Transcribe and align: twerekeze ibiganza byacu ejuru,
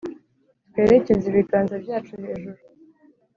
twerekeze 0.69 1.25
ibiganza 1.31 1.75
byacu 1.83 2.11
ejuru, 2.33 2.59